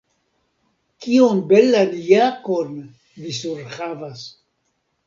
[1.05, 2.73] Kiom belan jakon
[3.21, 4.21] vi surhavas.